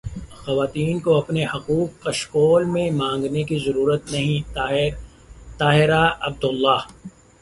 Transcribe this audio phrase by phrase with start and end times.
[0.35, 4.53] خواتین کو اپنے حقوق کشکول میں مانگنے کی ضرورت نہیں
[5.57, 6.79] طاہرہ عبداللہ